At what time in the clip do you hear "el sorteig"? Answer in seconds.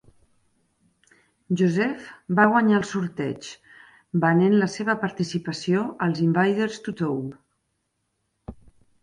2.81-3.49